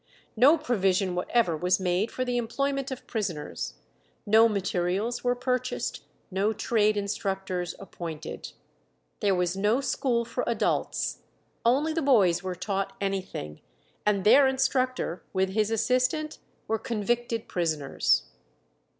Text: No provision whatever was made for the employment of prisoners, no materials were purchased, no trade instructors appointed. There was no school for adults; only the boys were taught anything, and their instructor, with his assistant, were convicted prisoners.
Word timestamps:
No 0.35 0.57
provision 0.57 1.13
whatever 1.13 1.55
was 1.55 1.79
made 1.79 2.09
for 2.09 2.25
the 2.25 2.37
employment 2.37 2.89
of 2.89 3.05
prisoners, 3.05 3.75
no 4.25 4.49
materials 4.49 5.23
were 5.23 5.35
purchased, 5.35 6.01
no 6.31 6.53
trade 6.53 6.97
instructors 6.97 7.75
appointed. 7.77 8.53
There 9.19 9.35
was 9.35 9.55
no 9.55 9.79
school 9.79 10.25
for 10.25 10.43
adults; 10.47 11.19
only 11.63 11.93
the 11.93 12.01
boys 12.01 12.41
were 12.41 12.55
taught 12.55 12.93
anything, 12.99 13.61
and 14.03 14.23
their 14.23 14.47
instructor, 14.47 15.21
with 15.33 15.49
his 15.49 15.69
assistant, 15.69 16.39
were 16.67 16.79
convicted 16.79 17.47
prisoners. 17.47 18.23